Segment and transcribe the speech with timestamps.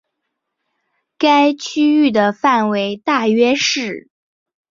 [1.19, 4.09] 该区域的范围大约是。